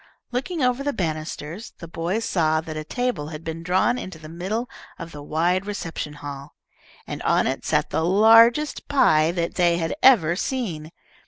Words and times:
Looking 0.31 0.63
over 0.63 0.81
the 0.83 0.93
banisters, 0.93 1.73
the 1.77 1.87
boys 1.87 2.25
saw 2.25 2.59
that 2.61 2.75
a 2.75 2.83
table 2.83 3.27
had 3.27 3.43
been 3.43 3.61
drawn 3.61 3.99
into 3.99 4.17
the 4.17 4.27
middle 4.29 4.67
of 4.97 5.11
the 5.11 5.21
wide 5.21 5.67
reception 5.67 6.13
hall, 6.13 6.55
and 7.05 7.21
on 7.21 7.45
it 7.45 7.63
sat 7.65 7.91
the 7.91 8.03
largest 8.03 8.87
pie 8.87 9.29
that 9.33 9.53
they 9.53 9.77
had 9.77 9.93
ever 10.01 10.35
seen. 10.35 10.89